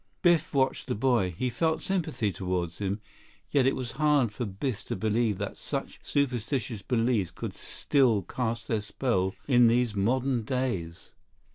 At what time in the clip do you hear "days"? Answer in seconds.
10.41-11.13